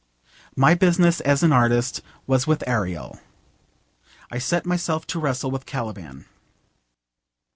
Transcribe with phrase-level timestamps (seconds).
[0.55, 3.19] My business as an artist was with Ariel.
[4.31, 6.25] I set myself to wrestle with Caliban.